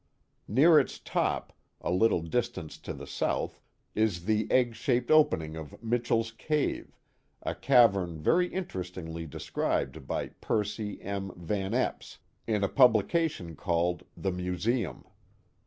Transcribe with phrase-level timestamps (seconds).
[0.47, 3.61] Near its top, a little distance to the south,
[3.93, 6.97] is the egg shaped opening of" Mitchell's cave,"
[7.43, 11.31] a cavern very interestingly de scribed by Percy M.
[11.35, 12.17] Van Epps,
[12.47, 15.03] in a publication called The Museum.